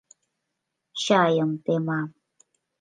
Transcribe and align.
Чайым 1.03 1.51
тема. 1.65 2.01